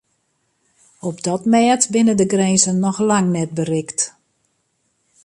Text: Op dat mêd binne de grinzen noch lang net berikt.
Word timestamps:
Op 1.09 1.17
dat 1.27 1.41
mêd 1.51 1.81
binne 1.93 2.13
de 2.19 2.25
grinzen 2.33 2.75
noch 2.85 2.99
lang 3.09 3.27
net 3.37 3.51
berikt. 3.57 3.99